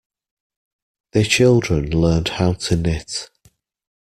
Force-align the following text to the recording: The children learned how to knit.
The 1.11 1.23
children 1.25 1.91
learned 1.91 2.29
how 2.29 2.53
to 2.53 2.75
knit. 2.75 3.29